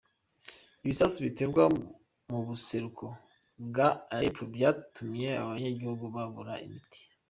[0.83, 1.63] Ibisasu bitegwa
[2.29, 3.05] mu buseruko
[3.67, 6.99] bwa Aleppo vyatumye abanyagihugu babura imiti.